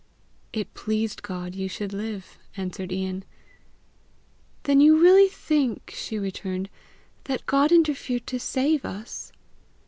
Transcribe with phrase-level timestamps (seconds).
[0.51, 3.23] "It pleased God you should live," answered Ian.
[4.63, 6.71] "Then you really think," she returned,
[7.25, 9.31] "that God interfered to save us?"